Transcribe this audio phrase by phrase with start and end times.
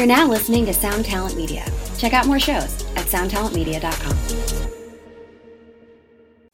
[0.00, 1.62] You're now listening to Sound Talent Media.
[1.98, 4.16] Check out more shows at soundtalentmedia.com.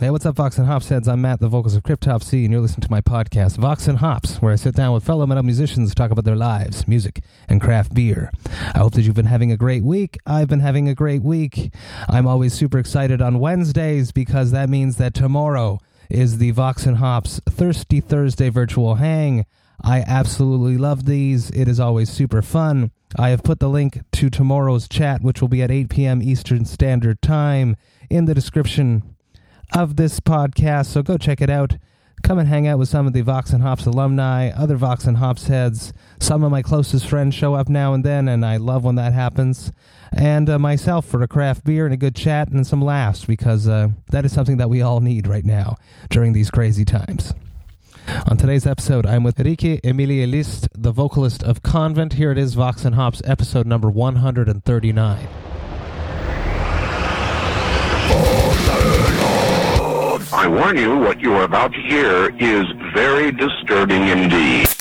[0.00, 1.07] Hey, what's up, Vox and Hops heads?
[1.07, 4.43] I'm Matt, the vocals of Cryptopsy, and you're listening to my podcast, Vox and Hops,
[4.43, 7.61] where I sit down with fellow metal musicians to talk about their lives, music, and
[7.61, 8.32] craft beer.
[8.75, 10.19] I hope that you've been having a great week.
[10.27, 11.73] I've been having a great week.
[12.09, 15.79] I'm always super excited on Wednesdays because that means that tomorrow
[16.11, 19.47] is the Vox and Hops Thirsty Thursday virtual hang.
[19.83, 21.51] I absolutely love these.
[21.51, 22.91] It is always super fun.
[23.17, 26.23] I have put the link to tomorrow's chat, which will be at 8 p.m.
[26.23, 27.77] Eastern Standard Time,
[28.11, 29.17] in the description
[29.75, 30.87] of this podcast.
[30.87, 31.77] So go check it out.
[32.23, 35.19] Come and hang out with some of the Vox and Hops alumni, other Vox and
[35.19, 35.93] Hops heads.
[36.19, 39.12] Some of my closest friends show up now and then, and I love when that
[39.12, 39.70] happens.
[40.12, 43.69] And uh, myself for a craft beer and a good chat and some laughs, because
[43.69, 45.77] uh, that is something that we all need right now
[46.09, 47.34] during these crazy times.
[48.09, 52.12] On today's episode, I'm with Rikke Emilie List, the vocalist of Convent.
[52.12, 55.28] Here it is, Vox and Hops, episode number 139.
[60.33, 64.75] I warn you, what you are about to hear is very disturbing indeed.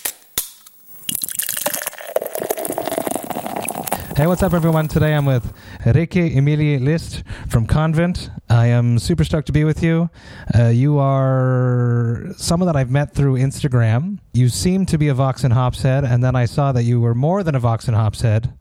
[4.16, 4.88] Hey, what's up, everyone?
[4.88, 8.30] Today I'm with Rikke Emilie List from Convent.
[8.50, 10.10] I am super stoked to be with you.
[10.58, 14.20] Uh, you are someone that I've met through Instagram.
[14.32, 17.02] You seem to be a Vox and Hops head, and then I saw that you
[17.02, 18.54] were more than a Vox and Hops head.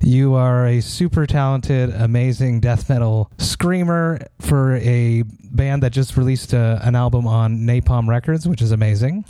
[0.00, 6.52] You are a super talented, amazing death metal screamer for a band that just released
[6.54, 9.24] a, an album on Napalm Records, which is amazing.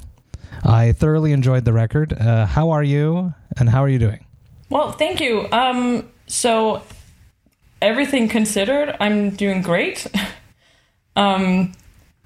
[0.64, 2.14] I thoroughly enjoyed the record.
[2.14, 4.24] Uh, how are you, and how are you doing?
[4.70, 5.48] Well, thank you.
[5.50, 6.82] Um, so,
[7.80, 10.06] everything considered, I'm doing great.
[11.16, 11.72] um,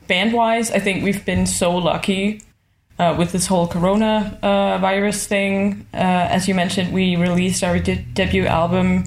[0.08, 2.42] band wise, I think we've been so lucky
[2.98, 5.86] uh, with this whole corona uh, virus thing.
[5.94, 9.04] Uh, as you mentioned, we released our de- debut album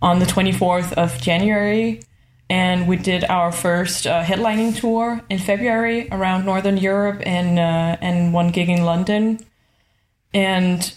[0.00, 2.02] on the 24th of January,
[2.50, 7.96] and we did our first uh, headlining tour in February around Northern Europe and uh,
[8.00, 9.38] and one gig in London.
[10.34, 10.92] And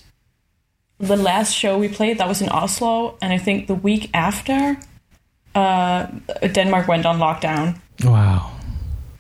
[1.00, 4.78] the last show we played that was in Oslo, and I think the week after,
[5.54, 6.08] uh,
[6.42, 7.80] Denmark went on lockdown.
[8.04, 8.52] Wow.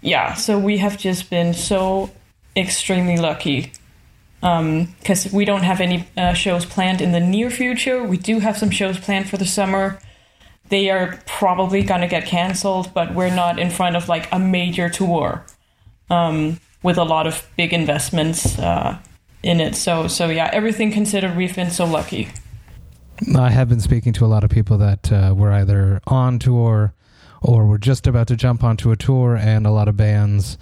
[0.01, 2.11] Yeah, so we have just been so
[2.55, 3.71] extremely lucky
[4.39, 8.03] because um, we don't have any uh, shows planned in the near future.
[8.03, 9.99] We do have some shows planned for the summer.
[10.69, 14.39] They are probably going to get canceled, but we're not in front of like a
[14.39, 15.43] major tour
[16.09, 18.99] um, with a lot of big investments uh,
[19.45, 19.75] in it.
[19.75, 22.29] So, so yeah, everything considered, we've been so lucky.
[23.37, 26.93] I have been speaking to a lot of people that uh, were either on tour
[27.41, 30.57] or we're just about to jump onto a tour and a lot of bands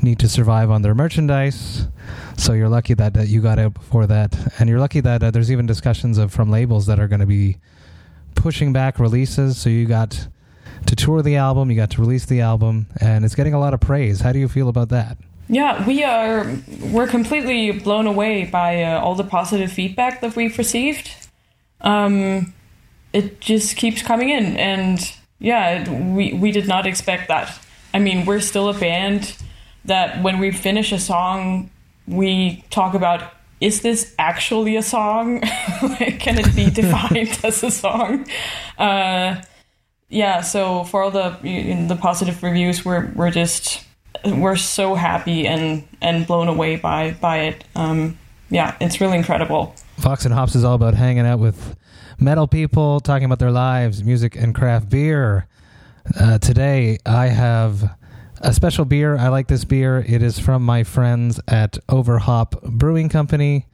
[0.00, 1.88] need to survive on their merchandise.
[2.36, 4.38] So you're lucky that, that you got out before that.
[4.58, 7.26] And you're lucky that uh, there's even discussions of from labels that are going to
[7.26, 7.58] be
[8.36, 9.58] pushing back releases.
[9.58, 10.28] So you got
[10.86, 13.74] to tour the album you got to release the album and it's getting a lot
[13.74, 14.20] of praise.
[14.20, 15.18] How do you feel about that
[15.50, 16.46] yeah, we are
[16.92, 21.10] we're completely blown away by uh, all the positive feedback that we've received.
[21.80, 22.54] Um,
[23.12, 25.00] it just keeps coming in, and
[25.40, 27.58] yeah, we we did not expect that.
[27.92, 29.36] I mean, we're still a band
[29.84, 31.70] that when we finish a song,
[32.06, 35.40] we talk about is this actually a song?
[36.20, 38.24] Can it be defined as a song?
[38.78, 39.42] Uh,
[40.08, 40.42] yeah.
[40.42, 41.36] So for all the
[41.88, 43.84] the positive reviews, we're we're just
[44.24, 47.64] we're so happy and and blown away by by it.
[47.74, 48.18] Um,
[48.50, 49.74] yeah, it's really incredible.
[49.98, 51.76] Vox and Hops is all about hanging out with
[52.18, 55.46] metal people, talking about their lives, music, and craft beer.
[56.18, 57.96] Uh, today, I have
[58.40, 59.16] a special beer.
[59.16, 60.04] I like this beer.
[60.06, 63.66] It is from my friends at Overhop Brewing Company.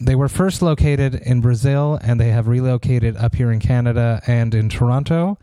[0.00, 4.54] They were first located in Brazil and they have relocated up here in Canada and
[4.54, 5.38] in Toronto.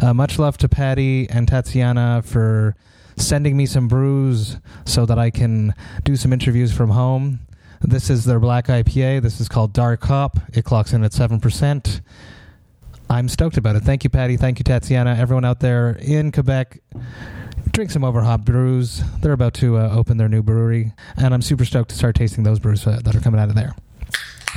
[0.00, 2.76] Uh, much love to Patty and Tatiana for
[3.16, 5.74] sending me some brews so that I can
[6.04, 7.40] do some interviews from home.
[7.80, 9.22] This is their black IPA.
[9.22, 10.38] This is called Dark Hop.
[10.52, 12.00] It clocks in at 7%.
[13.10, 13.80] I'm stoked about it.
[13.80, 14.36] Thank you, Patty.
[14.36, 15.16] Thank you, Tatiana.
[15.18, 16.80] Everyone out there in Quebec,
[17.70, 19.02] drink some Overhop brews.
[19.20, 22.44] They're about to uh, open their new brewery, and I'm super stoked to start tasting
[22.44, 23.74] those brews uh, that are coming out of there.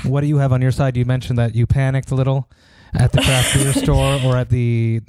[0.04, 0.96] What do you have on your side?
[0.96, 2.48] You mentioned that you panicked a little
[2.94, 5.02] at the craft beer store or at the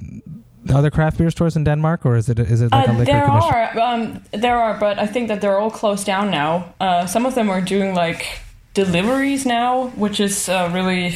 [0.71, 3.11] other craft beer stores in Denmark, or is it is it like uh, a liquor
[3.11, 3.53] there commission?
[3.53, 6.73] are um, there are, but I think that they're all closed down now.
[6.79, 8.25] Uh, some of them are doing like
[8.73, 11.15] deliveries now, which is a really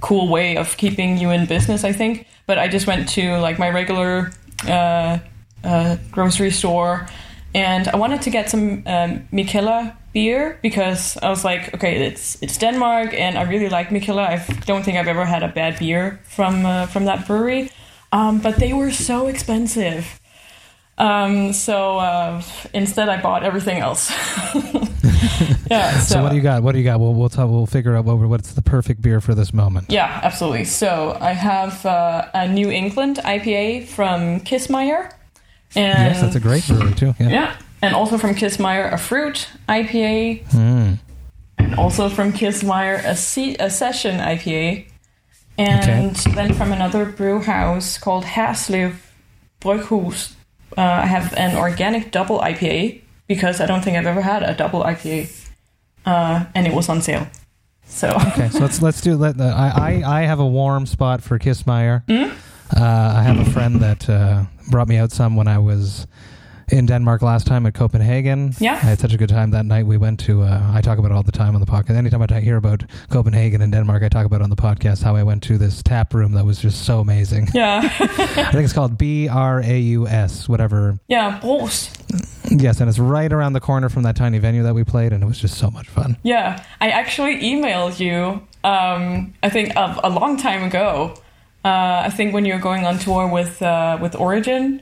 [0.00, 1.84] cool way of keeping you in business.
[1.84, 2.26] I think.
[2.46, 4.32] But I just went to like my regular
[4.66, 5.18] uh,
[5.64, 7.06] uh grocery store,
[7.54, 12.40] and I wanted to get some um, Mikkeller beer because I was like, okay, it's
[12.42, 14.26] it's Denmark, and I really like Mikkeller.
[14.26, 17.70] I don't think I've ever had a bad beer from uh, from that brewery,
[18.12, 20.20] um, but they were so expensive.
[20.98, 22.42] Um, so uh,
[22.74, 24.10] instead, I bought everything else.
[25.70, 25.98] yeah.
[26.00, 26.62] So, So, what do you got?
[26.62, 27.00] What do you got?
[27.00, 29.90] We'll we'll talk, we'll figure out what what's the perfect beer for this moment.
[29.90, 30.64] Yeah, absolutely.
[30.64, 35.10] So I have uh, a New England IPA from Kissmeyer.
[35.74, 37.14] And yes, that's a great brewery too.
[37.18, 37.28] Yeah.
[37.30, 40.44] Yeah, and also from Kissmeyer, a fruit IPA.
[40.48, 40.98] Mm.
[41.58, 44.86] And also from Kissmeyer, a, se- a session IPA.
[45.60, 48.94] And then from another brew house called Haslev
[49.60, 50.34] Bryghus,
[50.76, 54.54] uh, I have an organic double IPA because I don't think I've ever had a
[54.54, 55.48] double IPA.
[56.06, 57.26] Uh, and it was on sale.
[57.84, 59.16] So, Okay, so let's let's do.
[59.16, 62.04] Let uh, I, I I have a warm spot for Kissmeyer.
[62.08, 66.06] Uh, I have a friend that uh, brought me out some when I was
[66.70, 68.54] in Denmark last time at Copenhagen.
[68.58, 68.74] Yeah.
[68.74, 69.86] I had such a good time that night.
[69.86, 70.42] We went to.
[70.42, 71.96] Uh, I talk about it all the time on the podcast.
[71.96, 75.16] Anytime I hear about Copenhagen and Denmark, I talk about it on the podcast how
[75.16, 77.48] I went to this tap room that was just so amazing.
[77.54, 77.80] yeah.
[78.00, 80.98] I think it's called B R A U S, whatever.
[81.08, 81.90] yeah, Bros.
[82.50, 85.22] Yes, and it's right around the corner from that tiny venue that we played, and
[85.22, 86.16] it was just so much fun.
[86.24, 88.42] Yeah, I actually emailed you.
[88.64, 91.14] Um, I think a, a long time ago.
[91.64, 94.80] Uh, I think when you were going on tour with uh, with Origin,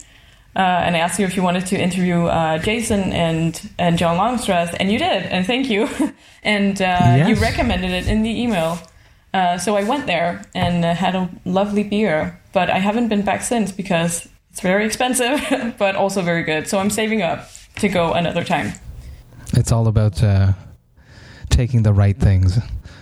[0.58, 4.16] uh, and I asked you if you wanted to interview uh, Jason and and John
[4.16, 5.88] Longstreth, and you did, and thank you.
[6.42, 8.78] and uh, you recommended it in the email.
[9.32, 13.22] Uh, so I went there and uh, had a lovely beer, but I haven't been
[13.22, 16.66] back since because it's very expensive, but also very good.
[16.66, 18.72] So I'm saving up to go another time.
[19.52, 20.54] It's all about uh,
[21.50, 22.58] taking the right things.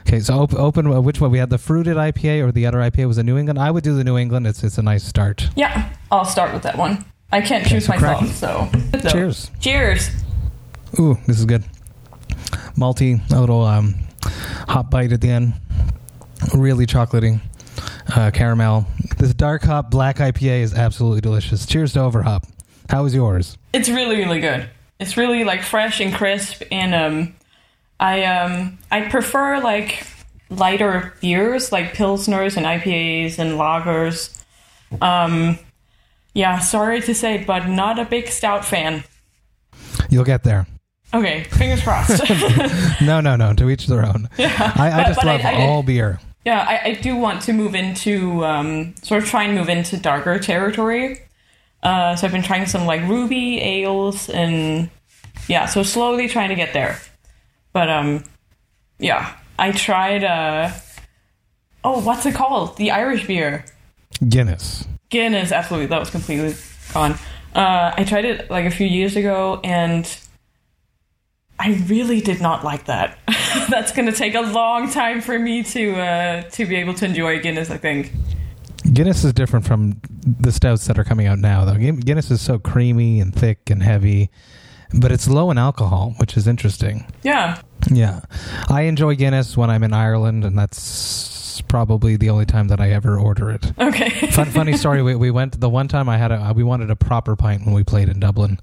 [0.06, 0.86] Okay, so op- open.
[0.88, 1.30] Uh, which one?
[1.30, 3.58] We had the fruited IPA or the other IPA was a New England.
[3.58, 4.46] I would do the New England.
[4.46, 5.48] It's it's a nice start.
[5.56, 7.04] Yeah, I'll start with that one.
[7.36, 8.66] I can't choose myself, so,
[9.02, 9.50] so Cheers.
[9.60, 10.10] Cheers.
[10.98, 11.64] Ooh, this is good.
[12.78, 13.94] Malty, a little um,
[14.66, 15.52] hot bite at the end.
[16.54, 17.38] Really chocolatey.
[18.14, 18.86] Uh, caramel.
[19.18, 21.66] This dark hop black IPA is absolutely delicious.
[21.66, 22.46] Cheers to Overhop.
[22.88, 23.58] How was yours?
[23.74, 24.70] It's really really good.
[24.98, 27.34] It's really like fresh and crisp, and um,
[28.00, 30.06] I um I prefer like
[30.48, 34.42] lighter beers like pilsners and IPAs and lagers.
[35.02, 35.58] Um,
[36.36, 39.04] yeah, sorry to say, but not a big stout fan.
[40.10, 40.66] You'll get there.
[41.14, 42.22] Okay, fingers crossed.
[43.00, 43.54] No, no, no.
[43.54, 44.28] To each their own.
[44.38, 44.44] I,
[44.76, 46.20] I But- just but love I did- all beer.
[46.44, 49.96] Yeah, I, I do want to move into um, sort of try and move into
[49.96, 51.20] darker territory.
[51.82, 54.88] Uh, so I've been trying some like ruby ales and
[55.48, 57.00] yeah, so slowly trying to get there.
[57.72, 58.22] But um,
[59.00, 60.22] yeah, I tried.
[60.22, 60.70] Uh,
[61.82, 62.76] oh, what's it called?
[62.76, 63.64] The Irish beer.
[64.28, 64.86] Guinness.
[65.08, 65.86] Guinness, absolutely.
[65.86, 66.54] That was completely
[66.92, 67.12] gone.
[67.54, 70.18] Uh, I tried it like a few years ago, and
[71.58, 73.18] I really did not like that.
[73.70, 77.04] That's going to take a long time for me to uh, to be able to
[77.04, 77.70] enjoy Guinness.
[77.70, 78.12] I think.
[78.92, 81.76] Guinness is different from the stouts that are coming out now, though.
[81.76, 84.30] Guinness is so creamy and thick and heavy,
[84.98, 87.04] but it's low in alcohol, which is interesting.
[87.22, 87.60] Yeah.
[87.90, 88.20] Yeah.
[88.68, 92.90] I enjoy Guinness when I'm in Ireland, and that's probably the only time that I
[92.90, 93.72] ever order it.
[93.78, 94.10] Okay.
[94.30, 95.02] Fun, funny story.
[95.02, 97.74] We, we went the one time I had a we wanted a proper pint when
[97.74, 98.58] we played in Dublin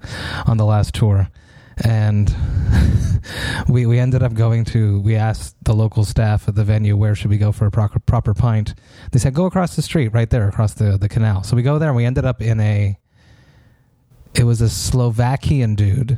[0.46, 1.30] on the last tour,
[1.84, 2.36] and
[3.68, 7.16] we we ended up going to we asked the local staff at the venue where
[7.16, 8.74] should we go for a proper proper pint.
[9.12, 11.44] They said go across the street right there across the the canal.
[11.44, 12.98] So we go there and we ended up in a.
[14.36, 16.18] It was a Slovakian dude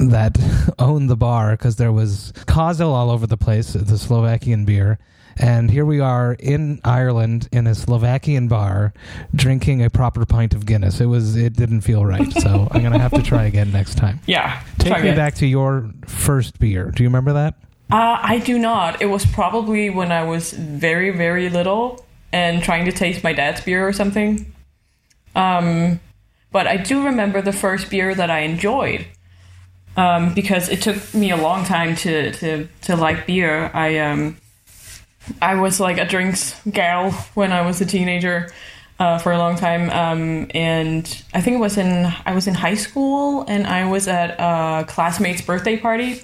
[0.00, 0.38] that
[0.78, 4.98] owned the bar because there was Kozel all over the place, the Slovakian beer.
[5.36, 8.92] And here we are in Ireland in a Slovakian bar
[9.34, 11.00] drinking a proper pint of Guinness.
[11.00, 12.32] It was it didn't feel right.
[12.32, 14.20] So I'm gonna have to try again next time.
[14.26, 14.62] Yeah.
[14.78, 15.16] Take me it.
[15.16, 16.90] back to your first beer.
[16.90, 17.54] Do you remember that?
[17.90, 19.02] Uh, I do not.
[19.02, 23.60] It was probably when I was very, very little and trying to taste my dad's
[23.60, 24.52] beer or something.
[25.36, 26.00] Um,
[26.50, 29.06] but I do remember the first beer that I enjoyed
[29.96, 33.70] um, because it took me a long time to, to, to like beer.
[33.74, 34.38] I um,
[35.40, 38.50] I was like a drinks gal when I was a teenager
[38.98, 42.54] uh, for a long time, um, and I think it was in I was in
[42.54, 46.20] high school and I was at a classmate's birthday party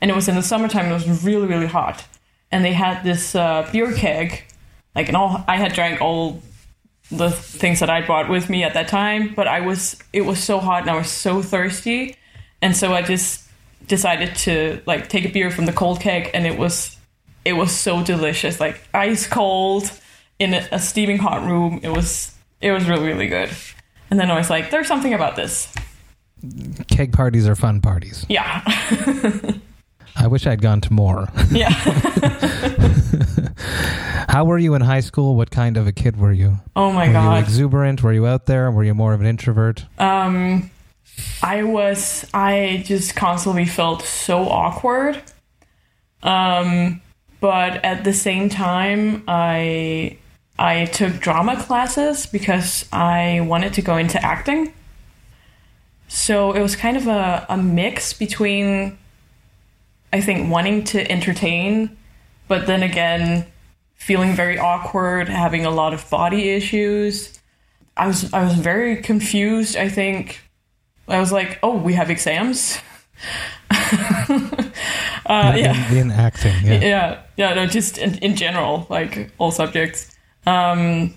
[0.00, 0.90] and it was in the summertime.
[0.90, 2.04] It was really really hot,
[2.52, 4.44] and they had this uh, beer keg,
[4.94, 5.44] like and all.
[5.48, 6.42] I had drank all
[7.10, 10.42] the things that I brought with me at that time, but I was it was
[10.42, 12.16] so hot and I was so thirsty,
[12.62, 13.48] and so I just
[13.86, 16.93] decided to like take a beer from the cold keg, and it was
[17.44, 19.90] it was so delicious, like ice cold
[20.38, 21.80] in a, a steaming hot room.
[21.82, 23.50] It was it was really really good,
[24.10, 25.72] and then I was like, there's something about this.
[26.88, 28.24] keg parties are fun parties.
[28.28, 28.62] Yeah.
[30.16, 31.28] I wish I'd gone to more.
[31.50, 31.70] yeah.
[34.28, 35.36] How were you in high school?
[35.36, 36.58] What kind of a kid were you?
[36.76, 37.42] Oh my were you god.
[37.42, 38.02] exuberant?
[38.02, 38.70] Were you out there?
[38.70, 39.84] Were you more of an introvert?
[39.98, 40.70] Um,
[41.42, 42.26] I was.
[42.32, 45.20] I just constantly felt so awkward.
[46.22, 47.00] Um,
[47.44, 50.16] but at the same time, I
[50.58, 54.72] I took drama classes because I wanted to go into acting.
[56.08, 58.96] So it was kind of a, a mix between,
[60.10, 61.94] I think, wanting to entertain,
[62.48, 63.44] but then again,
[63.94, 67.38] feeling very awkward, having a lot of body issues.
[67.94, 69.76] I was I was very confused.
[69.76, 70.40] I think
[71.08, 72.78] I was like, "Oh, we have exams."
[73.70, 76.80] uh, in, yeah, in, in acting, yeah.
[76.80, 77.54] yeah, yeah.
[77.54, 80.14] No, just in, in general, like all subjects.
[80.46, 81.14] Um,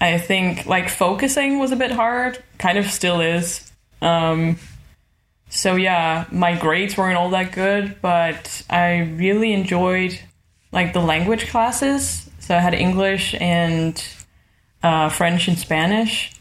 [0.00, 2.42] I think like focusing was a bit hard.
[2.58, 3.70] Kind of still is.
[4.02, 4.58] Um,
[5.50, 10.18] so yeah, my grades weren't all that good, but I really enjoyed
[10.72, 12.30] like the language classes.
[12.38, 14.02] So I had English and
[14.82, 16.32] uh, French and Spanish.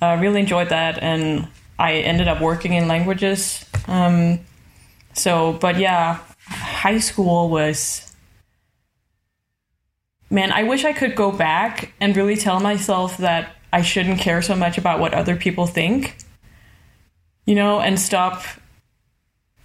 [0.00, 3.64] I really enjoyed that, and I ended up working in languages.
[3.86, 4.40] Um,
[5.12, 8.02] so, but yeah, high school was.
[10.28, 14.42] Man, I wish I could go back and really tell myself that I shouldn't care
[14.42, 16.16] so much about what other people think.
[17.44, 18.42] You know, and stop.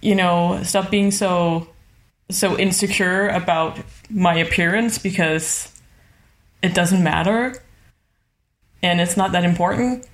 [0.00, 1.68] You know, stop being so
[2.30, 3.78] so insecure about
[4.10, 5.68] my appearance because
[6.62, 7.62] it doesn't matter
[8.82, 10.06] and it's not that important.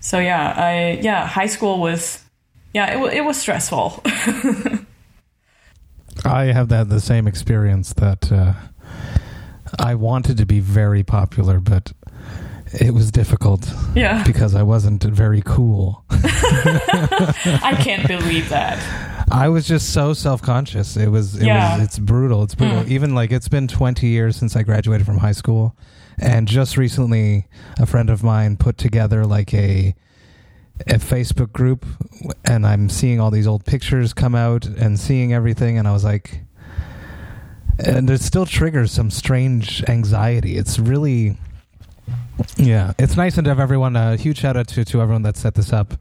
[0.00, 2.22] So yeah, I yeah, high school was
[2.72, 4.02] yeah, it, it was stressful.
[6.24, 8.54] I have that the same experience that uh,
[9.78, 11.92] I wanted to be very popular, but
[12.72, 14.22] it was difficult yeah.
[14.24, 16.04] because I wasn't very cool.
[16.10, 18.78] I can't believe that.
[19.32, 20.96] I was just so self conscious.
[20.96, 21.76] It was, it Yeah.
[21.76, 22.42] was, it's brutal.
[22.42, 22.82] It's brutal.
[22.84, 22.88] Mm.
[22.88, 25.76] Even like it's been 20 years since I graduated from high school.
[26.20, 27.46] And just recently,
[27.78, 29.94] a friend of mine put together like a,
[30.86, 31.86] a Facebook group,
[32.44, 35.78] and I'm seeing all these old pictures come out and seeing everything.
[35.78, 36.42] And I was like,
[37.78, 40.58] and it still triggers some strange anxiety.
[40.58, 41.38] It's really,
[42.58, 43.96] yeah, it's nice and to have everyone.
[43.96, 45.94] A huge shout out to, to everyone that set this up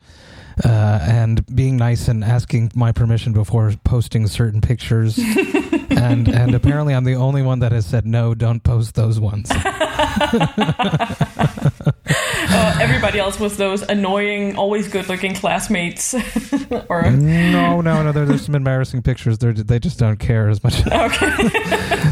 [0.65, 5.17] uh, and being nice and asking my permission before posting certain pictures.
[5.91, 8.33] and and apparently, I'm the only one that has said no.
[8.33, 9.51] Don't post those ones.
[12.51, 16.13] Uh, everybody else was those annoying, always good-looking classmates.
[16.89, 18.11] or no, no, no.
[18.11, 19.37] There, there's some embarrassing pictures.
[19.37, 20.79] They're, they just don't care as much.
[20.87, 21.29] okay,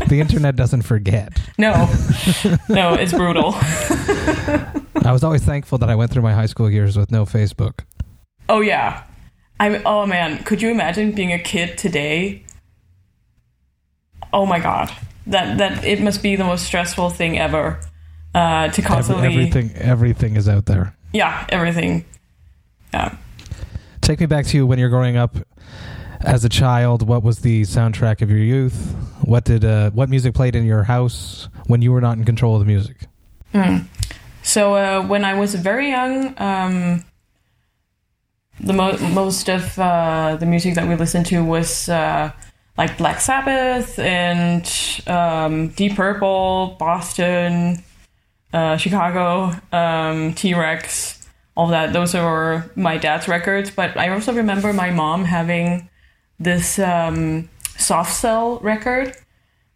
[0.07, 1.37] the internet doesn't forget.
[1.57, 1.73] no,
[2.69, 3.55] no, it's brutal.
[5.03, 7.79] I was always thankful that I went through my high school years with no Facebook.
[8.47, 9.03] Oh yeah,
[9.59, 9.81] I'm.
[9.85, 12.43] Oh man, could you imagine being a kid today?
[14.33, 14.91] Oh my god,
[15.27, 17.79] that that it must be the most stressful thing ever.
[18.35, 20.95] Uh, to Every, constantly, everything, everything is out there.
[21.13, 22.05] yeah, everything.
[22.93, 23.15] Yeah.
[24.01, 25.37] Take me back to you when you're growing up
[26.21, 27.07] as a child.
[27.07, 28.95] What was the soundtrack of your youth?
[29.21, 32.53] What did uh, what music played in your house when you were not in control
[32.55, 32.97] of the music?
[33.53, 33.77] Hmm.
[34.43, 37.03] So uh, when I was very young, um,
[38.59, 42.31] the mo- most of uh, the music that we listened to was uh,
[42.77, 44.71] like Black Sabbath and
[45.07, 47.83] um, Deep Purple, Boston,
[48.53, 51.93] uh, Chicago, um, T Rex, all that.
[51.93, 53.71] Those were my dad's records.
[53.71, 55.89] But I also remember my mom having
[56.39, 59.15] this um, soft cell record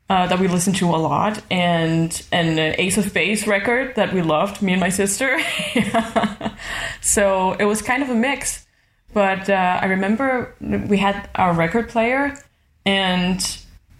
[0.09, 4.21] uh, that we listened to a lot, and an Ace of Base record that we
[4.21, 5.39] loved, me and my sister.
[7.01, 8.67] so it was kind of a mix.
[9.13, 12.35] But uh, I remember we had our record player,
[12.85, 13.57] and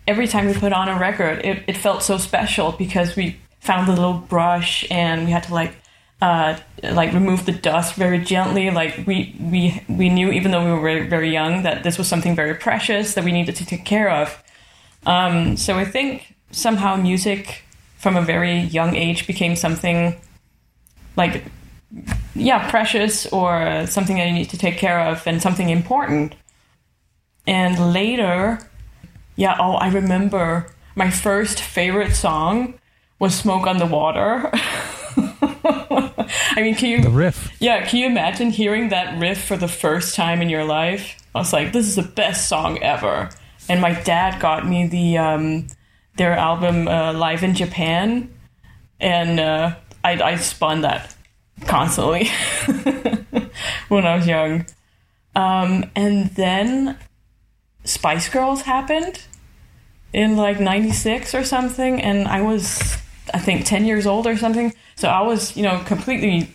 [0.08, 3.88] every time we put on a record, it, it felt so special because we found
[3.88, 5.76] the little brush and we had to like
[6.22, 8.70] uh, like remove the dust very gently.
[8.70, 12.08] Like we we we knew even though we were very, very young that this was
[12.08, 14.44] something very precious that we needed to take care of.
[15.06, 17.64] Um, so I think somehow music
[17.98, 20.16] from a very young age became something
[21.18, 21.44] like
[22.36, 26.36] yeah precious or something that you need to take care of and something important.
[27.48, 28.60] And later,
[29.42, 32.76] yeah, oh, I remember my first favorite song
[33.18, 34.52] was "Smoke on the Water."
[36.54, 37.52] I mean, can you The riff.
[37.60, 41.18] yeah, can you imagine hearing that riff for the first time in your life?
[41.34, 43.30] I was like, this is the best song ever.
[43.68, 45.68] And my dad got me the um,
[46.18, 48.32] their album uh, Live in Japan,
[49.00, 51.16] and uh, I, I spun that
[51.66, 52.30] constantly
[53.88, 54.68] when I was young.
[55.34, 57.00] Um, and then
[57.86, 59.26] Spice Girls happened
[60.14, 62.02] in like 96 or something.
[62.02, 62.98] And I was,
[63.34, 64.74] I think, 10 years old or something.
[64.96, 66.50] So I was, you know, completely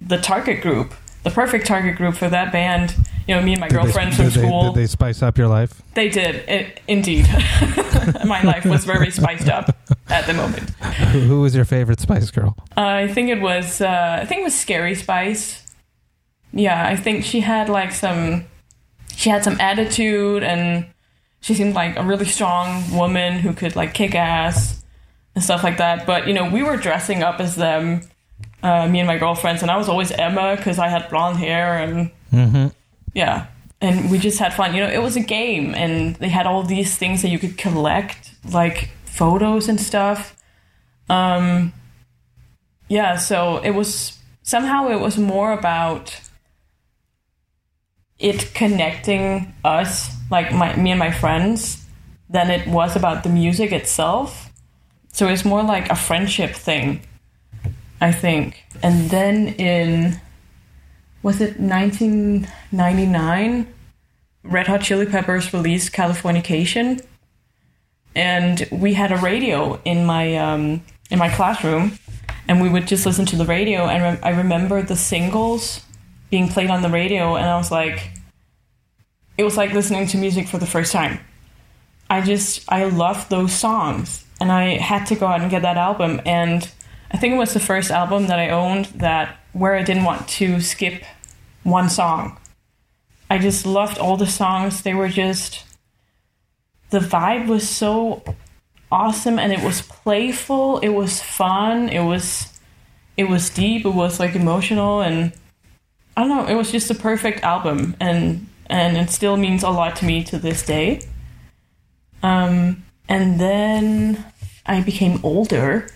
[0.00, 2.94] the target group, the perfect target group for that band.
[3.26, 4.72] You know, me and my Did they- girlfriend from did they- school.
[4.72, 5.82] did they spice up your life?
[5.94, 7.26] They did, it, indeed.
[8.24, 9.74] My life was very spiced up
[10.08, 10.70] at the moment.
[11.10, 12.54] Who, who was your favorite Spice Girl?
[12.76, 15.64] Uh, I think it was, uh, I think it was Scary Spice.
[16.52, 18.44] Yeah, I think she had like some,
[19.16, 20.86] she had some attitude, and
[21.46, 24.82] she seemed like a really strong woman who could like kick ass
[25.36, 26.04] and stuff like that.
[26.04, 28.00] But you know, we were dressing up as them,
[28.64, 31.78] uh, me and my girlfriends, and I was always Emma because I had blonde hair
[31.78, 32.66] and Mm-hmm.
[33.14, 33.46] yeah
[33.80, 36.64] and we just had fun you know it was a game and they had all
[36.64, 40.34] these things that you could collect like photos and stuff
[41.08, 41.72] um
[42.88, 46.20] yeah so it was somehow it was more about
[48.18, 51.84] it connecting us like my me and my friends
[52.28, 54.50] than it was about the music itself.
[55.12, 57.00] So it's more like a friendship thing
[58.00, 58.64] i think.
[58.82, 60.20] And then in
[61.22, 63.66] was it 1999
[64.44, 67.04] red hot chili peppers released californication.
[68.14, 71.98] And we had a radio in my um, in my classroom
[72.48, 73.86] and we would just listen to the radio.
[73.86, 75.82] And re- i remember the singles
[76.30, 78.10] being played on the radio and i was like
[79.38, 81.20] it was like listening to music for the first time.
[82.08, 85.76] I just i loved those songs and i had to go out and get that
[85.76, 86.70] album and
[87.10, 90.28] i think it was the first album that i owned that where i didn't want
[90.28, 91.02] to skip
[91.66, 92.38] one song.
[93.28, 94.82] I just loved all the songs.
[94.82, 95.64] They were just
[96.90, 98.22] the vibe was so
[98.92, 102.56] awesome and it was playful it was fun it was
[103.16, 105.32] it was deep it was like emotional and
[106.16, 109.70] i don't know it was just a perfect album and and it still means a
[109.70, 111.00] lot to me to this day.
[112.22, 114.24] Um and then
[114.64, 115.88] i became older.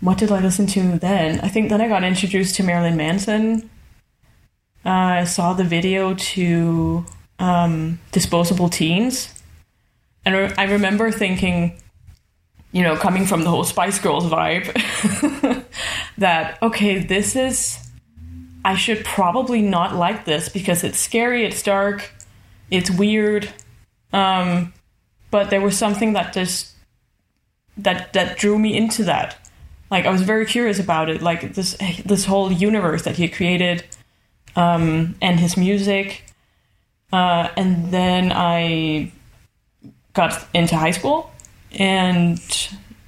[0.00, 1.40] What did i listen to then?
[1.40, 3.70] I think then i got introduced to marilyn manson.
[4.84, 7.04] Uh, i saw the video to
[7.38, 9.32] um, disposable teens.
[10.24, 11.80] And re- I remember thinking,
[12.72, 14.72] you know, coming from the whole Spice Girls vibe,
[16.18, 17.85] that, okay, this is,
[18.66, 22.10] I should probably not like this because it's scary, it's dark,
[22.68, 23.48] it's weird.
[24.12, 24.74] Um,
[25.30, 26.72] but there was something that just,
[27.76, 29.36] that, that drew me into that.
[29.88, 33.84] Like, I was very curious about it, like this, this whole universe that he created,
[34.56, 36.24] um, and his music.
[37.12, 39.12] Uh, and then I
[40.12, 41.30] got into high school
[41.78, 42.40] and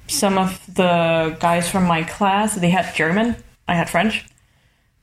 [0.07, 3.35] some of the guys from my class they had german
[3.67, 4.25] i had french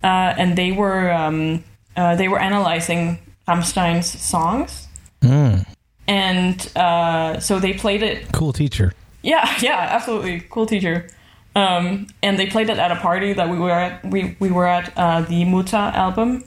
[0.03, 1.65] uh, and they were um,
[1.97, 4.89] uh, they were analyzing rammstein's songs.
[5.23, 5.67] Mm.
[6.07, 8.31] and uh, so they played it.
[8.33, 8.93] Cool teacher.
[9.23, 10.41] yeah yeah absolutely.
[10.51, 11.09] Cool teacher.
[11.55, 14.67] Um, and they played it at a party that we were at we, we were
[14.67, 16.45] at uh, the Mutter album.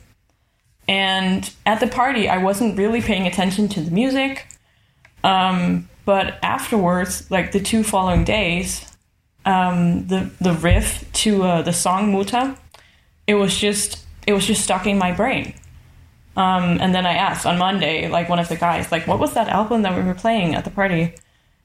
[0.88, 4.48] And at the party i wasn't really paying attention to the music.
[5.24, 8.86] Um, but afterwards, like the two following days,
[9.46, 12.56] um, the the riff to uh, the song Mutter,
[13.30, 15.54] it was just it was just stuck in my brain.
[16.36, 19.34] Um, and then I asked on Monday, like one of the guys, like, what was
[19.34, 21.04] that album that we were playing at the party?
[21.04, 21.16] It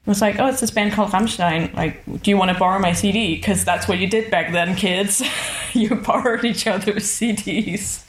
[0.05, 1.73] was like, oh, it's this band called Rammstein.
[1.73, 3.35] Like, do you want to borrow my CD?
[3.35, 5.23] Because that's what you did back then, kids.
[5.73, 8.03] you borrowed each other's CDs.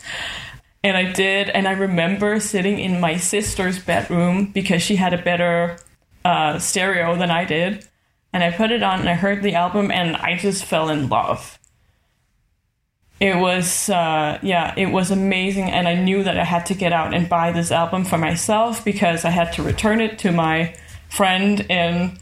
[0.85, 5.23] And I did, and I remember sitting in my sister's bedroom because she had a
[5.23, 5.79] better
[6.25, 7.89] uh, stereo than I did.
[8.33, 11.09] And I put it on and I heard the album and I just fell in
[11.09, 11.59] love.
[13.19, 15.71] It was, uh, yeah, it was amazing.
[15.71, 18.85] And I knew that I had to get out and buy this album for myself
[18.85, 20.75] because I had to return it to my
[21.09, 22.19] friend and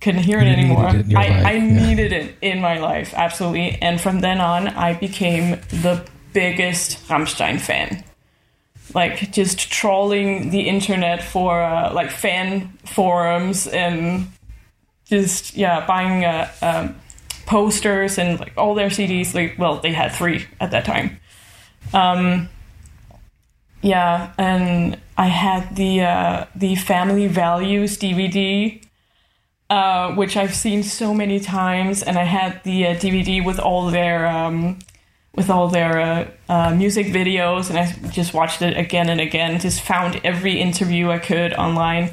[0.00, 0.88] couldn't hear it You anymore.
[0.94, 1.86] it I, life, I yeah.
[1.86, 3.78] needed it in my life, absolutely.
[3.80, 8.04] And from then on, I became the biggest Rammstein fan
[8.92, 14.30] like just trawling the internet for uh, like fan forums and
[15.06, 16.96] just yeah buying a, um,
[17.46, 19.34] posters and like all their CDs.
[19.34, 21.20] Like well, they had three at that time.
[21.92, 22.48] Um,
[23.82, 28.80] yeah, and I had the uh, the Family Values DVD.
[29.70, 33.90] Uh, which I've seen so many times, and I had the uh, DVD with all
[33.90, 34.78] their um,
[35.34, 39.58] with all their uh, uh, music videos, and I just watched it again and again.
[39.58, 42.10] Just found every interview I could online.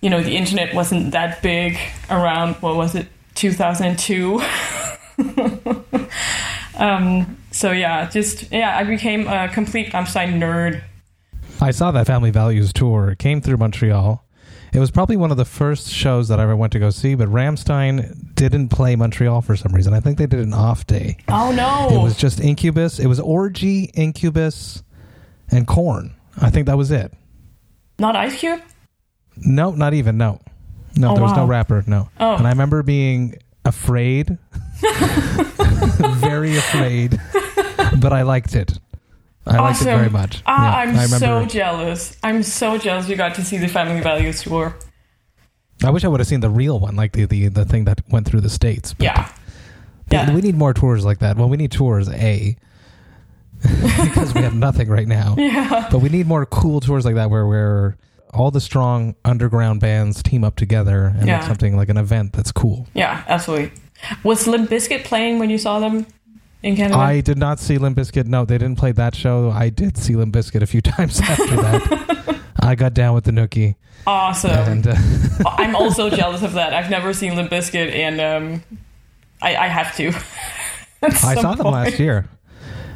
[0.00, 1.78] You know, the internet wasn't that big
[2.10, 2.54] around.
[2.56, 4.40] What was it, two thousand and two?
[6.78, 10.82] um, so yeah, just yeah, I became a complete Rammstein nerd.
[11.60, 13.10] I saw that Family Values tour.
[13.10, 14.24] It came through Montreal.
[14.72, 17.14] It was probably one of the first shows that I ever went to go see,
[17.14, 19.94] but Rammstein didn't play Montreal for some reason.
[19.94, 21.16] I think they did an off day.
[21.28, 21.96] Oh no!
[21.96, 22.98] It was just Incubus.
[22.98, 24.82] It was Orgy, Incubus,
[25.48, 26.12] and Korn.
[26.40, 27.12] I think that was it.
[28.00, 28.60] not Ice Cube.
[29.36, 30.18] No, not even.
[30.18, 30.40] No,
[30.96, 31.82] no, Oh, there was no rapper.
[31.86, 32.36] No, Oh.
[32.36, 34.38] and I remember being afraid,
[36.20, 37.20] very afraid,
[38.00, 38.78] but I liked it.
[39.46, 39.98] I liked it awesome.
[39.98, 40.42] very much.
[40.46, 42.16] Ah, Yeah, I'm so jealous.
[42.22, 44.74] I'm so jealous you got to see the Family Values tour.
[45.84, 48.00] I wish I would have seen the real one, like the the, the thing that
[48.08, 48.94] went through the states.
[48.94, 49.28] But Yeah.
[50.08, 50.34] but Yeah.
[50.34, 51.36] we need more tours like that.
[51.36, 52.56] Well, we need tours, a
[53.62, 55.34] because we have nothing right now.
[55.38, 55.88] Yeah.
[55.90, 57.96] But we need more cool tours like that where where
[58.34, 61.38] all the strong underground bands team up together and Yeah.
[61.38, 62.86] make something like an event that's cool.
[62.94, 63.72] Yeah, absolutely.
[64.22, 66.06] Was Limp Bizkit playing when you saw them
[66.62, 66.98] in Canada?
[66.98, 68.26] I did not see Limp Bizkit.
[68.26, 69.50] No, they didn't play that show.
[69.50, 72.40] I did see Limp Bizkit a few times after that.
[72.60, 73.74] I got down with the nookie,
[74.06, 74.50] awesome.
[74.50, 74.94] and uh,
[75.46, 76.72] I'm also jealous of that.
[76.72, 78.62] I've never seen Limp Bizkit, and um,
[79.42, 80.12] I, I have to.
[81.02, 82.26] I saw them last year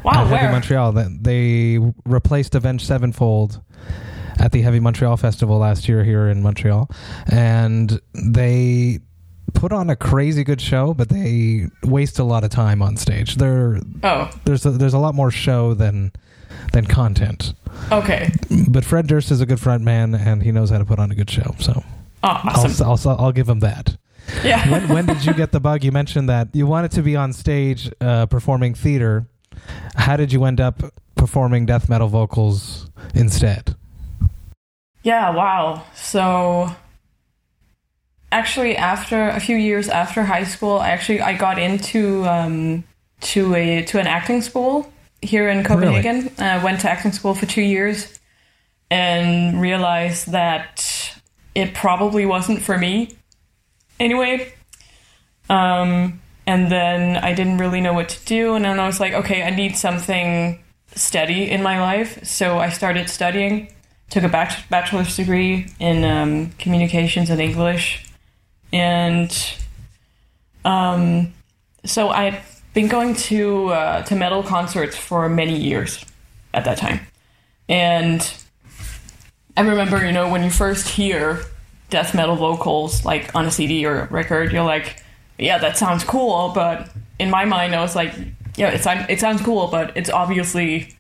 [0.05, 0.51] Wow, where?
[0.51, 0.93] Montreal.
[0.93, 3.61] They replaced Avenged Sevenfold
[4.39, 6.91] at the Heavy Montreal Festival last year here in Montreal,
[7.31, 9.01] and they
[9.55, 13.37] put on a crazy good show, but they waste a lot of time on stage.
[13.37, 16.13] There, Oh, there's a, there's a lot more show than
[16.73, 17.55] than content.
[17.93, 18.31] okay.
[18.69, 21.11] But Fred Durst is a good front man, and he knows how to put on
[21.11, 21.55] a good show.
[21.59, 21.83] So
[22.23, 22.87] Oh, awesome.
[22.87, 23.97] I'll, I'll I'll give him that.
[24.45, 24.71] yeah.
[24.73, 25.85] When when did you get the bug?
[25.85, 29.27] You mentioned that you wanted to be on stage uh, performing theater.
[29.97, 30.83] How did you end up
[31.17, 33.75] performing death metal vocals instead?
[35.03, 35.85] Yeah, wow.
[35.95, 36.71] So
[38.31, 42.85] actually after a few years after high school, I actually I got into um
[43.21, 44.91] to a to an acting school
[45.23, 46.31] here in Copenhagen.
[46.39, 48.19] I went to acting school for 2 years
[48.91, 50.85] and realized that
[51.55, 53.17] it probably wasn't for me
[53.99, 54.53] anyway.
[55.49, 59.13] Um and then I didn't really know what to do and then I was like,
[59.13, 60.63] okay, I need something
[60.95, 62.25] steady in my life.
[62.25, 63.69] So I started studying
[64.11, 68.05] took a bachelor's degree in um, communications and English,
[68.73, 69.31] and
[70.65, 71.33] um,
[71.85, 72.41] so I'd
[72.75, 76.05] been going to uh, to metal concerts for many years
[76.55, 77.01] at that time,
[77.69, 78.21] and
[79.57, 81.41] I remember, you know, when you first hear
[81.91, 85.03] death metal vocals like on a CD or a record, you're like,
[85.37, 88.15] yeah, that sounds cool, but in my mind, I was like,
[88.57, 90.97] yeah, it it sounds cool, but it's obviously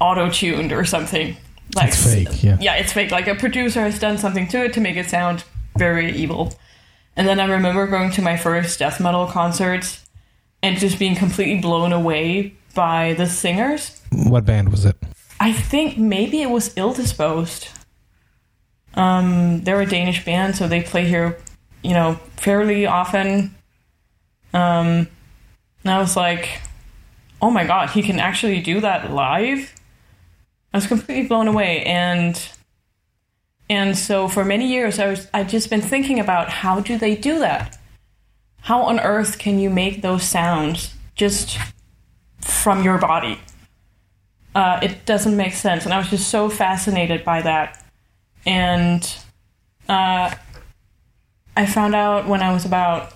[0.00, 1.36] auto tuned or something.
[1.74, 2.58] Like It's fake, yeah.
[2.60, 3.10] yeah, it's fake.
[3.10, 5.44] Like a producer has done something to it to make it sound
[5.76, 6.54] very evil.
[7.16, 10.00] And then I remember going to my first death metal concert
[10.62, 14.00] and just being completely blown away by the singers.
[14.10, 14.96] What band was it?
[15.40, 17.68] I think maybe it was Ill Disposed.
[18.94, 21.38] Um, they're a Danish band, so they play here,
[21.82, 23.54] you know, fairly often.
[24.52, 25.08] Um,
[25.82, 26.60] and I was like,
[27.42, 29.73] oh my god, he can actually do that live.
[30.74, 32.38] I was completely blown away, and
[33.70, 37.16] and so for many years, I was I'd just been thinking about how do they
[37.16, 37.78] do that?
[38.60, 41.56] How on earth can you make those sounds just
[42.42, 43.40] from your body?
[44.54, 45.84] uh, it doesn't make sense.
[45.84, 47.84] And I was just so fascinated by that.
[48.46, 49.02] And
[49.88, 50.34] uh,
[51.56, 53.12] I found out when I was about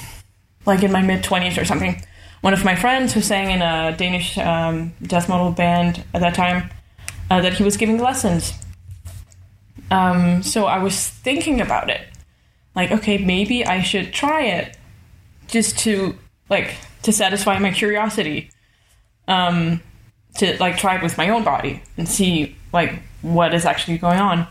[0.66, 2.02] like in my mid 20s or something,
[2.40, 6.34] one of my friends who sang in a Danish um, death metal band at that
[6.34, 6.70] time,
[7.30, 8.52] uh, that he was giving lessons.
[9.90, 12.02] Um, so I was thinking about it.
[12.74, 14.76] Like, okay, maybe I should try it
[15.46, 16.16] just to
[16.48, 18.50] like to satisfy my curiosity.
[19.26, 19.82] Um,
[20.38, 24.18] to like try it with my own body and see like what is actually going
[24.18, 24.46] on.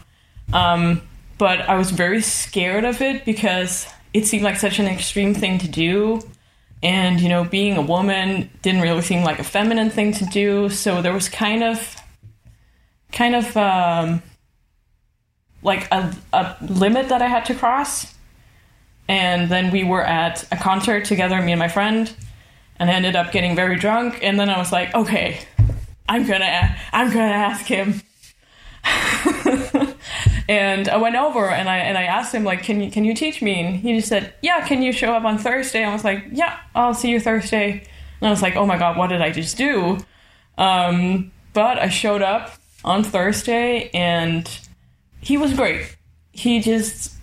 [0.53, 1.01] Um,
[1.37, 5.57] but I was very scared of it because it seemed like such an extreme thing
[5.59, 6.21] to do.
[6.83, 10.69] And, you know, being a woman didn't really seem like a feminine thing to do.
[10.69, 11.95] So there was kind of,
[13.11, 14.21] kind of, um,
[15.61, 18.13] like a, a limit that I had to cross.
[19.07, 22.13] And then we were at a concert together, me and my friend,
[22.77, 24.19] and I ended up getting very drunk.
[24.21, 25.39] And then I was like, okay,
[26.09, 28.01] I'm gonna I'm gonna ask him.
[30.49, 33.13] and I went over and I and I asked him like, can you can you
[33.13, 33.61] teach me?
[33.61, 34.65] And he just said, yeah.
[34.67, 35.83] Can you show up on Thursday?
[35.83, 37.83] I was like, yeah, I'll see you Thursday.
[38.19, 39.99] And I was like, oh my god, what did I just do?
[40.57, 42.51] Um, but I showed up
[42.83, 44.49] on Thursday and
[45.19, 45.97] he was great.
[46.31, 47.13] He just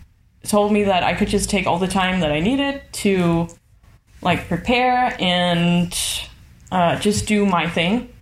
[0.45, 3.49] told me that I could just take all the time that I needed to
[4.21, 5.97] like prepare and
[6.71, 8.13] uh, just do my thing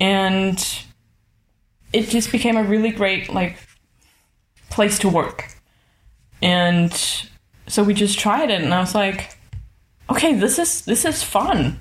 [0.00, 0.84] and
[1.92, 3.56] it just became a really great like
[4.70, 5.50] place to work.
[6.42, 6.92] And
[7.66, 9.36] so we just tried it and I was like,
[10.10, 11.80] okay, this is this is fun.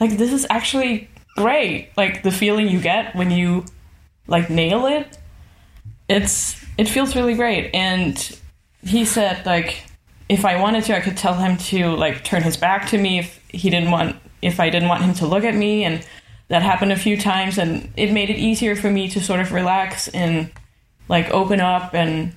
[0.00, 1.90] Like this is actually great.
[1.96, 3.64] Like the feeling you get when you
[4.26, 5.18] like nail it.
[6.08, 7.74] It's it feels really great.
[7.74, 8.38] And
[8.82, 9.84] he said like
[10.28, 13.18] if I wanted to I could tell him to like turn his back to me
[13.18, 16.06] if he didn't want if I didn't want him to look at me and
[16.48, 19.52] that happened a few times and it made it easier for me to sort of
[19.52, 20.50] relax and
[21.08, 22.32] like open up and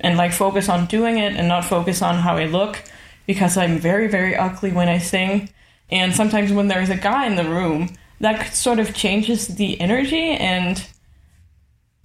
[0.00, 2.82] and like focus on doing it and not focus on how I look
[3.26, 5.50] because I'm very very ugly when I sing
[5.90, 10.30] and sometimes when there's a guy in the room that sort of changes the energy
[10.30, 10.86] and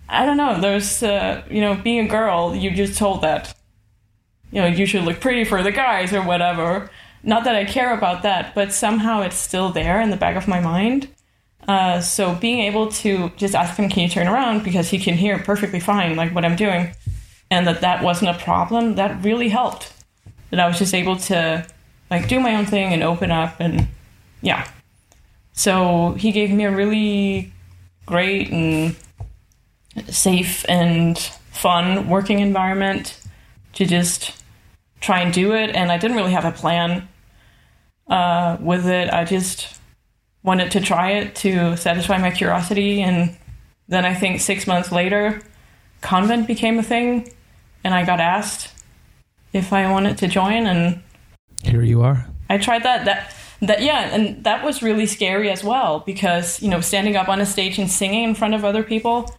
[0.09, 3.55] I don't know there's uh, you know being a girl you're just told that
[4.51, 6.89] you know you should look pretty for the guys or whatever
[7.21, 10.47] not that I care about that but somehow it's still there in the back of
[10.47, 11.09] my mind
[11.69, 14.63] uh, so being able to just ask him, can you turn around?
[14.63, 16.95] Because he can hear perfectly fine, like what I'm doing.
[17.51, 19.93] And that that wasn't a problem, that really helped.
[20.49, 21.67] That I was just able to
[22.09, 23.87] like do my own thing and open up and
[24.41, 24.67] yeah.
[25.53, 27.53] So he gave me a really
[28.07, 28.95] great and
[30.07, 31.17] safe and
[31.51, 33.19] fun working environment
[33.73, 34.43] to just
[35.01, 35.75] try and do it.
[35.75, 37.07] And I didn't really have a plan
[38.07, 39.11] uh, with it.
[39.11, 39.79] I just
[40.43, 43.01] wanted to try it to satisfy my curiosity.
[43.01, 43.37] And
[43.87, 45.41] then I think six months later,
[46.01, 47.33] convent became a thing,
[47.83, 48.73] and I got asked
[49.53, 51.01] if I wanted to join, and
[51.63, 52.27] Here you are.
[52.49, 53.05] I tried that.
[53.05, 57.29] That that yeah, and that was really scary as well because you know standing up
[57.29, 59.35] on a stage and singing in front of other people,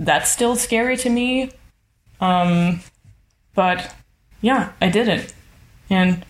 [0.00, 1.52] that's still scary to me.
[2.20, 2.80] Um,
[3.54, 3.94] but
[4.40, 5.32] yeah, I did it,
[5.88, 6.24] and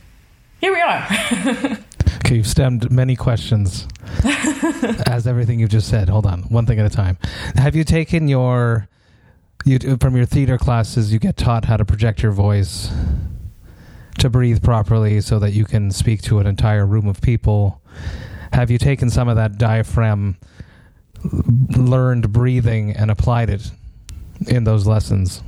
[0.60, 1.78] here we are.
[2.30, 3.88] Okay, you've stemmed many questions
[5.06, 6.08] as everything you've just said.
[6.08, 7.18] Hold on, one thing at a time.
[7.56, 8.88] Have you taken your
[9.64, 11.12] you from your theater classes?
[11.12, 12.88] You get taught how to project your voice
[14.18, 17.82] to breathe properly, so that you can speak to an entire room of people.
[18.52, 20.36] Have you taken some of that diaphragm
[21.76, 23.70] learned breathing and applied it
[24.46, 25.42] in those lessons?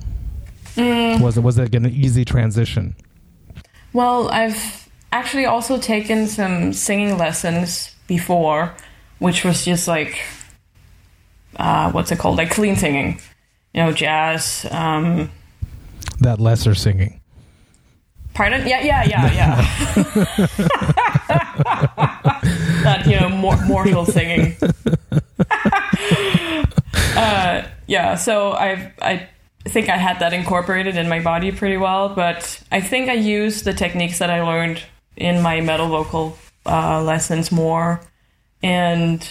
[0.76, 2.94] Was it was it an easy transition?
[3.92, 8.74] Well, I've actually also taken some singing lessons before,
[9.18, 10.18] which was just like,
[11.56, 12.38] uh, what's it called?
[12.38, 13.20] Like clean singing,
[13.74, 14.66] you know, jazz.
[14.70, 15.30] Um,
[16.20, 17.20] That lesser singing.
[18.32, 18.66] pardon?
[18.66, 19.56] Yeah, yeah, yeah, yeah.
[22.82, 24.56] that you know, mor- mortal singing.
[27.92, 29.28] yeah, so I I
[29.68, 33.66] think I had that incorporated in my body pretty well, but I think I used
[33.66, 34.82] the techniques that I learned
[35.14, 38.00] in my metal vocal uh, lessons more.
[38.62, 39.28] And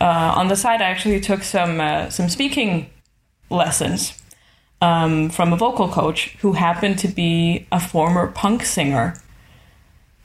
[0.00, 2.90] uh, on the side, I actually took some uh, some speaking
[3.48, 4.20] lessons
[4.82, 9.14] um, from a vocal coach who happened to be a former punk singer.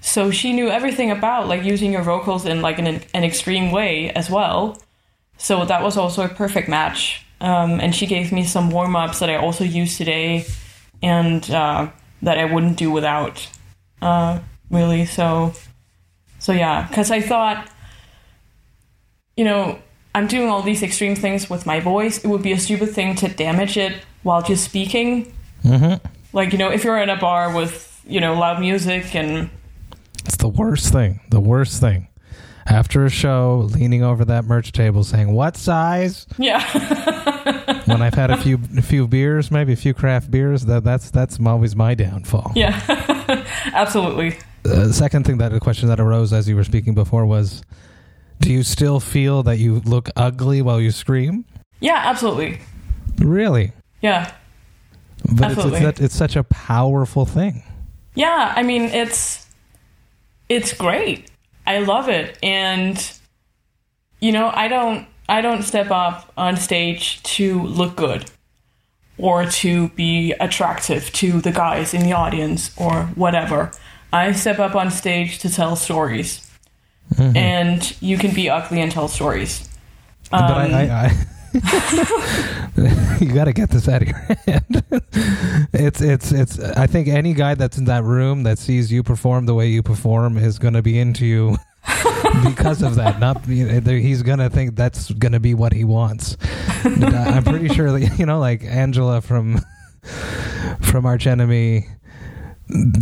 [0.02, 4.10] So she knew everything about like using your vocals in like an, an extreme way
[4.10, 4.82] as well.
[5.38, 7.24] So that was also a perfect match.
[7.45, 10.47] Um, and she gave me some warm ups that I also use today,
[11.03, 11.89] and uh,
[12.23, 13.47] that I wouldn't do without.
[14.01, 14.39] Uh,
[14.71, 15.53] really, so
[16.39, 17.69] so yeah, because I thought,
[19.38, 19.77] you know,
[20.15, 22.17] I'm doing all these extreme things with my voice.
[22.17, 25.31] It would be a stupid thing to damage it while just speaking.
[25.63, 26.03] Mm-hmm.
[26.34, 29.51] Like you know, if you're in a bar with you know loud music and
[30.25, 31.19] It's the worst thing.
[31.29, 32.08] The worst thing.
[32.67, 36.25] After a show, leaning over that merch table saying, What size?
[36.38, 36.62] yeah.
[37.86, 41.12] When I've had a few a few beers, maybe a few craft beers, that that's
[41.12, 42.51] that's always my downfall.
[42.56, 42.82] Yeah,
[43.73, 44.39] absolutely.
[44.63, 47.62] The second thing that the question that arose as you were speaking before was
[48.39, 51.45] do you still feel that you look ugly while you scream?
[51.80, 52.60] Yeah, absolutely.
[53.19, 53.71] Really?
[54.01, 54.32] Yeah.
[55.23, 55.80] But it's, Absolutely.
[55.80, 57.63] it's, that, it's such a powerful thing.
[58.15, 59.45] Yeah, I mean it's
[60.49, 61.30] it's great.
[61.67, 63.12] I love it and
[64.19, 68.30] you know, I don't I don't step up on stage to look good
[69.17, 73.71] or to be attractive to the guys in the audience or whatever.
[74.12, 76.41] I step up on stage to tell stories.
[77.36, 79.69] And you can be ugly and tell stories.
[80.32, 81.25] but Um, I, I, I
[83.20, 84.65] you got to get this out of your head.
[85.74, 86.60] it's it's it's.
[86.60, 89.82] I think any guy that's in that room that sees you perform the way you
[89.82, 91.56] perform is going to be into you
[92.46, 93.20] because of that.
[93.20, 96.36] Not he's to think that's to be what he wants.
[96.84, 99.60] I- uh, I'm pretty sure that you know, like Angela from
[100.82, 101.88] from Arch Enemy.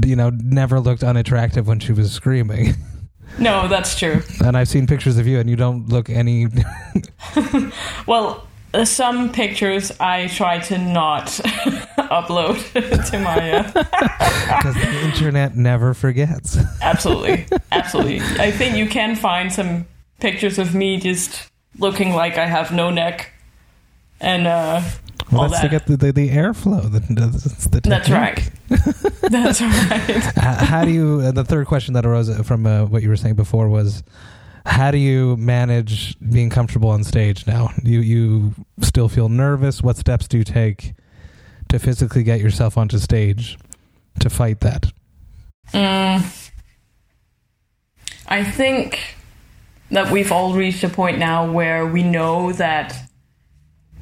[0.06, 2.76] You know, never looked unattractive when she was screaming.
[3.40, 4.22] No, that's true.
[4.46, 6.48] And I've seen pictures of you, and you don't look any.
[8.06, 11.26] Well, uh, some pictures I try to not
[11.98, 12.58] upload
[13.12, 13.52] to my.
[13.52, 13.64] Uh,
[14.58, 16.58] Because the internet never forgets.
[16.82, 18.20] absolutely, absolutely.
[18.40, 19.86] I think you can find some
[20.20, 23.32] pictures of me just looking like I have no neck,
[24.20, 24.82] and uh,
[25.34, 26.92] Well, that's to get the, the, the airflow.
[26.92, 28.52] The, the, That's right.
[29.30, 30.22] That's right.
[30.38, 31.22] How do you?
[31.24, 34.04] Uh, the third question that arose from uh, what you were saying before was,
[34.66, 37.70] how do you manage being comfortable on stage now?
[37.84, 39.82] You you still feel nervous?
[39.82, 40.94] What steps do you take
[41.70, 43.58] to physically get yourself onto stage
[44.20, 44.92] to fight that?
[45.74, 46.52] Mm,
[48.28, 49.00] I think
[49.92, 53.10] that we've all reached a point now where we know that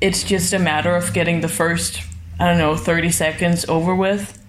[0.02, 2.02] it's just a matter of getting the first,
[2.40, 4.44] I don't know, 30 seconds over with,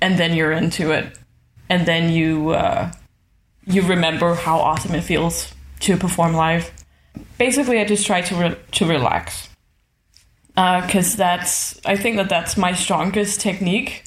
[0.00, 1.16] and then you're into it.
[1.68, 2.90] And then you, uh,
[3.66, 6.72] you remember how awesome it feels to perform live.
[7.38, 9.48] Basically, I just try to, re- to relax.
[10.48, 14.04] Because that's, I think that that's my strongest technique,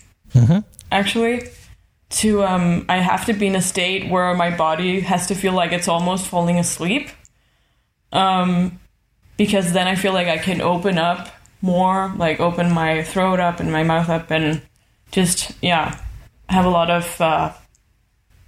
[0.91, 1.49] actually
[2.13, 5.53] to um I have to be in a state where my body has to feel
[5.53, 7.09] like it's almost falling asleep.
[8.11, 8.79] Um
[9.37, 11.29] because then I feel like I can open up
[11.61, 14.61] more, like open my throat up and my mouth up and
[15.11, 15.97] just yeah,
[16.49, 17.53] have a lot of uh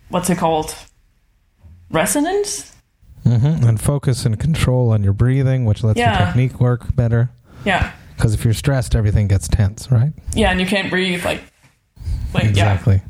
[0.09, 0.75] what's it called?
[1.91, 2.71] Resonance?
[3.23, 6.17] hmm And focus and control on your breathing, which lets Yeah.
[6.17, 7.29] your technique work better.
[7.63, 7.91] Yeah.
[8.15, 10.13] Because if you're stressed, everything gets tense, right?
[10.33, 11.41] Yeah, and you can't breathe like
[12.33, 13.01] like exactly.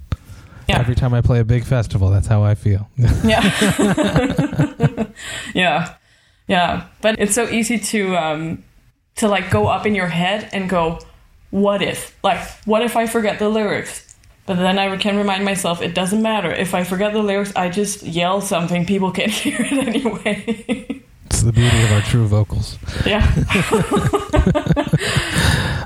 [0.67, 0.79] yeah.
[0.79, 2.89] Every time I play a big festival, that's how I feel.
[2.95, 3.05] Yeah.
[5.53, 5.93] yeah.
[6.47, 6.87] Yeah.
[7.01, 8.63] But it's so easy to um
[9.15, 10.99] to like go up in your head and go,
[11.51, 12.17] what if?
[12.23, 14.01] Like, what if I forget the lyrics?
[14.45, 16.51] But then I can remind myself it doesn't matter.
[16.51, 21.01] If I forget the lyrics, I just yell something, people can hear it anyway.
[21.25, 22.77] it's the beauty of our true vocals.
[23.05, 23.25] yeah.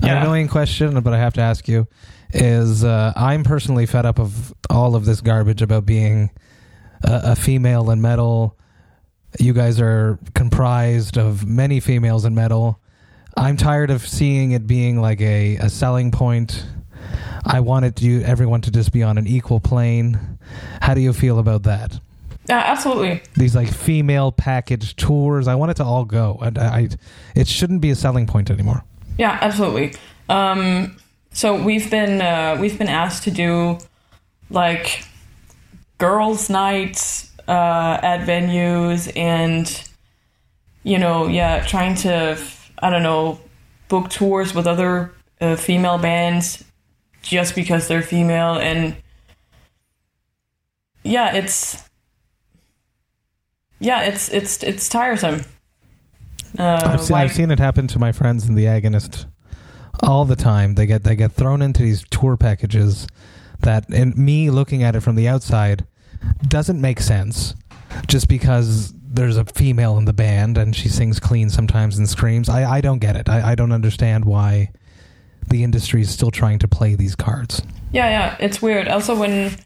[0.01, 0.21] An Yeah.
[0.21, 1.87] annoying question, but I have to ask you
[2.33, 6.29] is uh, I'm personally fed up of all of this garbage about being
[7.03, 8.55] a, a female in metal.
[9.37, 12.79] You guys are comprised of many females in metal.
[13.37, 16.65] I'm tired of seeing it being like a, a selling point.
[17.45, 20.39] I wanted you everyone to just be on an equal plane.
[20.81, 21.99] How do you feel about that?
[22.47, 23.21] Yeah, absolutely.
[23.35, 25.47] These like female package tours.
[25.47, 26.39] I want it to all go.
[26.41, 26.89] And I, I
[27.35, 28.83] it shouldn't be a selling point anymore.
[29.19, 29.93] Yeah, absolutely.
[30.29, 30.97] Um,
[31.31, 33.77] so we've been uh, we've been asked to do
[34.49, 35.03] like
[35.99, 39.89] girls' nights uh, at venues, and
[40.83, 42.37] you know, yeah, trying to
[42.77, 43.39] I don't know
[43.87, 46.63] book tours with other uh, female bands
[47.23, 48.95] just because they're female, and
[51.03, 51.89] yeah, it's
[53.79, 55.41] yeah, it's it's it's tiresome.
[56.57, 59.25] Uh, I've, seen, I've seen it happen to my friends in the Agonist
[60.03, 60.75] all the time.
[60.75, 63.07] They get they get thrown into these tour packages
[63.61, 65.85] that, and me looking at it from the outside,
[66.47, 67.55] doesn't make sense.
[68.07, 72.47] Just because there's a female in the band and she sings clean sometimes and screams,
[72.49, 73.27] I, I don't get it.
[73.27, 74.71] I, I don't understand why
[75.47, 77.61] the industry is still trying to play these cards.
[77.91, 78.87] Yeah, yeah, it's weird.
[78.87, 79.57] Also, when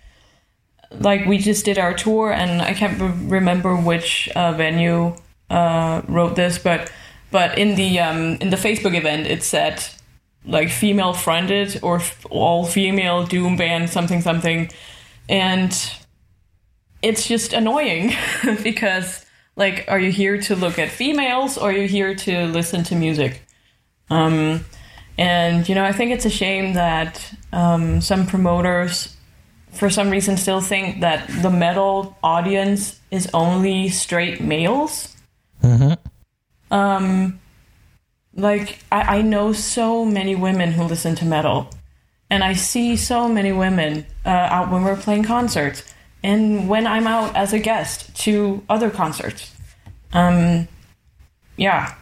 [0.99, 5.15] like we just did our tour, and I can't re- remember which uh, venue
[5.49, 6.91] uh, wrote this, but
[7.31, 9.83] but in the um, in the Facebook event, it said
[10.45, 14.71] like female fronted or f- all female doom band something something,
[15.27, 15.91] and
[17.03, 18.13] it's just annoying
[18.63, 22.83] because like, are you here to look at females or are you here to listen
[22.85, 23.43] to music?
[24.09, 24.65] Um,
[25.17, 29.15] and you know, I think it's a shame that um, some promoters,
[29.71, 35.15] for some reason, still think that the metal audience is only straight males.
[36.71, 37.39] Um,
[38.35, 41.69] like I, I know so many women who listen to metal,
[42.31, 45.83] and I see so many women uh, out when we're playing concerts,
[46.23, 49.51] and when I'm out as a guest to other concerts.
[50.13, 50.67] Um,
[51.57, 51.95] yeah.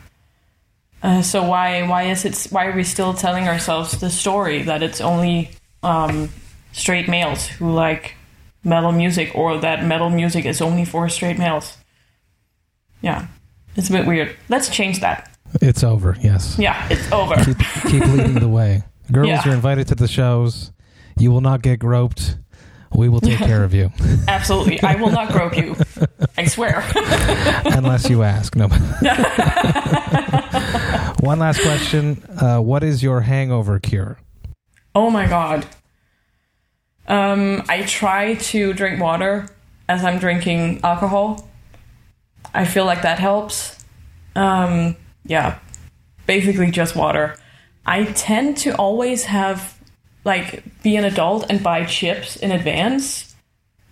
[1.03, 4.83] Uh, so why why is it why are we still telling ourselves the story that
[4.83, 5.49] it's only
[5.81, 6.29] um,
[6.73, 8.15] straight males who like
[8.63, 11.75] metal music or that metal music is only for straight males?
[13.01, 13.25] Yeah,
[13.75, 14.35] it's a bit weird.
[14.49, 15.27] Let's change that.
[15.61, 16.15] It's over.
[16.21, 16.57] Yes.
[16.59, 17.35] Yeah, it's over.
[17.43, 17.57] keep,
[17.89, 18.83] keep leading the way.
[19.11, 19.41] Girls, Yeah.
[19.43, 20.71] you're invited to the shows.
[21.17, 22.37] You will not get groped.
[22.93, 23.91] We will take care of you,
[24.27, 25.75] Absolutely, I will not grope you.
[26.37, 26.83] I swear.
[27.65, 28.55] unless you ask.
[28.55, 28.67] No.
[31.19, 34.17] One last question: uh, What is your hangover cure?
[34.93, 35.65] Oh my god.
[37.07, 39.47] Um, I try to drink water
[39.87, 41.47] as I'm drinking alcohol.
[42.53, 43.77] I feel like that helps.
[44.35, 45.59] Um, yeah.
[46.25, 47.35] basically just water.
[47.85, 49.77] I tend to always have
[50.23, 53.35] like be an adult and buy chips in advance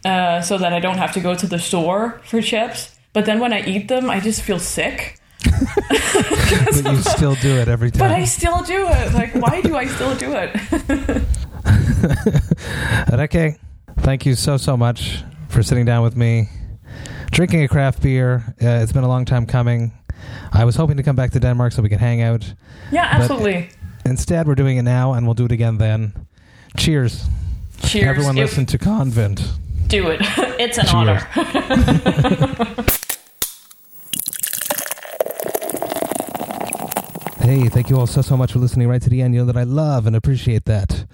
[0.06, 2.98] uh, so that I don't have to go to the store for chips.
[3.14, 5.20] But then when I eat them, I just feel sick.
[5.90, 8.00] but you still do it every time.
[8.00, 9.14] But I still do it.
[9.14, 10.56] Like, why do I still do it?
[13.14, 13.58] okay.
[14.00, 16.50] Thank you so, so much for sitting down with me,
[17.32, 18.56] drinking a craft beer.
[18.62, 19.92] Uh, it's been a long time coming.
[20.52, 22.54] I was hoping to come back to Denmark so we could hang out.
[22.92, 23.70] Yeah, absolutely.
[24.10, 26.28] Instead, we're doing it now, and we'll do it again then.
[26.78, 27.26] Cheers.
[27.84, 28.06] Cheers.
[28.08, 29.42] Everyone If- listen to Convent.
[29.88, 30.20] Do it.
[30.60, 31.24] it's an Cheers.
[31.36, 32.86] honor.
[37.42, 39.34] Hey, thank you all so so much for listening right to the end.
[39.34, 41.06] You know that I love and appreciate that.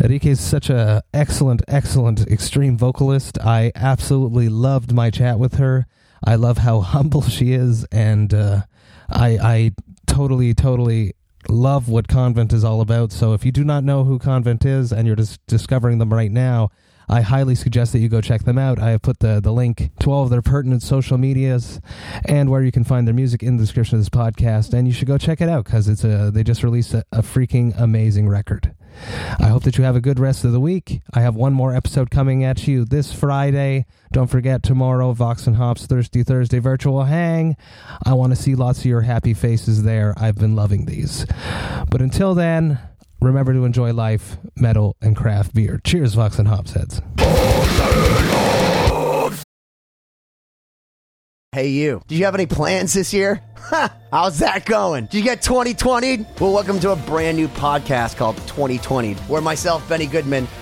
[0.00, 3.38] Rikke is such a excellent, excellent extreme vocalist.
[3.40, 5.86] I absolutely loved my chat with her.
[6.22, 8.62] I love how humble she is, and uh,
[9.08, 9.72] I I
[10.06, 11.14] totally totally
[11.48, 13.12] love what Convent is all about.
[13.12, 16.30] So if you do not know who Convent is and you're just discovering them right
[16.30, 16.70] now,
[17.08, 18.78] I highly suggest that you go check them out.
[18.78, 21.80] I have put the, the link to all of their pertinent social medias
[22.24, 24.72] and where you can find their music in the description of this podcast.
[24.72, 27.22] And you should go check it out because it's a they just released a, a
[27.22, 28.74] freaking amazing record.
[29.40, 31.00] I hope that you have a good rest of the week.
[31.12, 33.86] I have one more episode coming at you this Friday.
[34.12, 37.56] Don't forget tomorrow, Vox and Hops Thirsty Thursday virtual hang.
[38.04, 40.14] I want to see lots of your happy faces there.
[40.16, 41.24] I've been loving these.
[41.90, 42.78] But until then,
[43.22, 45.80] remember to enjoy life, metal, and craft beer.
[45.84, 47.02] Cheers, Vox and Hopsheads.
[51.54, 52.00] Hey, you.
[52.06, 53.42] Do you have any plans this year?
[53.62, 53.94] Ha!
[54.10, 55.04] How's that going?
[55.06, 56.26] Did you get 2020?
[56.40, 60.48] Well, welcome to a brand new podcast called 2020, where myself, Benny Goodman,